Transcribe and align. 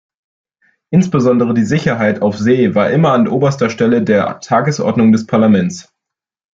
Insbesondere 0.89 1.53
die 1.53 1.63
Sicherheit 1.63 2.23
auf 2.23 2.35
See 2.35 2.73
war 2.73 2.89
immer 2.89 3.13
an 3.13 3.27
oberster 3.27 3.69
Stelle 3.69 4.01
der 4.01 4.39
Tagesordnung 4.39 5.11
des 5.11 5.27
Parlaments. 5.27 5.93